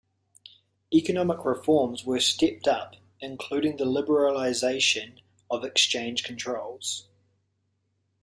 [0.91, 7.07] Economic reforms were stepped up, including the liberalization of exchange controls.